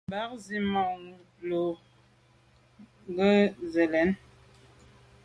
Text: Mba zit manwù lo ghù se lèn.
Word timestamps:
Mba 0.07 0.21
zit 0.43 0.63
manwù 0.73 1.15
lo 1.49 1.61
ghù 3.15 3.25
se 3.73 3.83
lèn. 3.93 4.09